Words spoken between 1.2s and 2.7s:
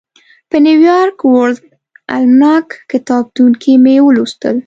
ورلډ الماناک